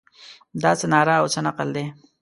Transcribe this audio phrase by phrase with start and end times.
[0.61, 1.85] دا څه ناره او څه نقل دی.